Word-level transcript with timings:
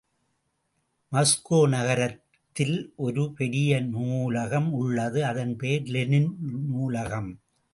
Moscow 1.11 1.59
நகரத்திலே 1.67 2.77
ஒரு 2.95 3.25
பெரிய 3.33 3.81
நூலகம் 3.81 4.71
உள்ளது, 4.73 5.25
அதன் 5.25 5.55
பெயர் 5.55 5.87
லெனின் 5.87 6.31
நூலகம். 6.67 7.31